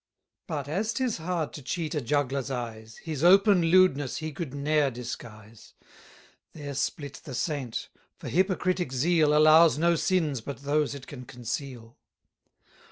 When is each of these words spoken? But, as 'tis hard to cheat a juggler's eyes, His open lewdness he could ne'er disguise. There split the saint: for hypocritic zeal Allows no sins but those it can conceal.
But, 0.47 0.67
as 0.67 0.93
'tis 0.93 1.17
hard 1.17 1.53
to 1.53 1.61
cheat 1.61 1.93
a 1.93 2.01
juggler's 2.01 2.49
eyes, 2.49 2.97
His 3.03 3.23
open 3.23 3.61
lewdness 3.65 4.17
he 4.17 4.31
could 4.31 4.51
ne'er 4.51 4.89
disguise. 4.89 5.75
There 6.53 6.73
split 6.73 7.21
the 7.23 7.35
saint: 7.35 7.87
for 8.17 8.27
hypocritic 8.27 8.91
zeal 8.91 9.37
Allows 9.37 9.77
no 9.77 9.93
sins 9.93 10.41
but 10.41 10.63
those 10.63 10.95
it 10.95 11.05
can 11.05 11.25
conceal. 11.25 11.97